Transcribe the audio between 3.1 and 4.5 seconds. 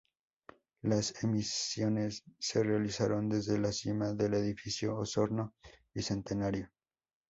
desde la cima del